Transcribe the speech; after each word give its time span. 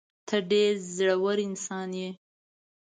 ته 0.27 0.37
ډېر 0.51 0.71
زړه 0.95 1.15
ور 1.23 1.37
انسان 1.47 1.89
یې. 2.01 2.09